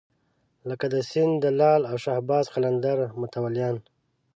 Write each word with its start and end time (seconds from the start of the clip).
لکه 0.69 0.85
د 0.93 0.95
سیند 1.09 1.33
د 1.43 1.45
لعل 1.59 1.83
او 1.89 1.95
شهباز 2.05 2.45
قلندر 2.53 2.97
متولیان. 3.21 3.75